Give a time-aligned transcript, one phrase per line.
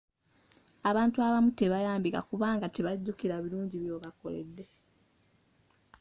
[0.89, 4.65] Abantu abamu tebayambika kubanga tebajjukira birungi by'obakoledde.